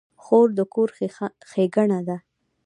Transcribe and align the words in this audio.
خور 0.23 0.47
د 0.57 0.59
کور 0.73 0.89
ښېګڼه 1.51 1.99
ده. 2.07 2.17